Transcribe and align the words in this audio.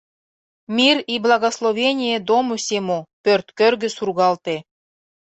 —Мир 0.77 0.97
и 1.13 1.15
благословение 1.25 2.17
дому 2.29 2.53
сему!— 2.65 2.99
пӧрт 3.23 3.47
кӧргӧ 3.57 3.89
сургалте. 3.97 4.55